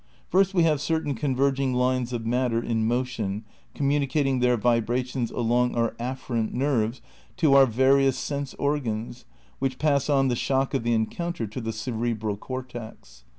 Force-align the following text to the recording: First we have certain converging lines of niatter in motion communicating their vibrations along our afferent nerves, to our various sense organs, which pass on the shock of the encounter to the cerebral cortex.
First 0.29 0.55
we 0.55 0.63
have 0.63 0.81
certain 0.81 1.13
converging 1.13 1.75
lines 1.75 2.11
of 2.11 2.23
niatter 2.23 2.59
in 2.63 2.87
motion 2.87 3.45
communicating 3.75 4.39
their 4.39 4.57
vibrations 4.57 5.29
along 5.29 5.75
our 5.75 5.91
afferent 5.99 6.53
nerves, 6.53 7.03
to 7.37 7.53
our 7.53 7.67
various 7.67 8.17
sense 8.17 8.55
organs, 8.55 9.25
which 9.59 9.77
pass 9.77 10.09
on 10.09 10.27
the 10.27 10.35
shock 10.35 10.73
of 10.73 10.81
the 10.81 10.91
encounter 10.93 11.45
to 11.45 11.61
the 11.61 11.71
cerebral 11.71 12.35
cortex. 12.35 13.25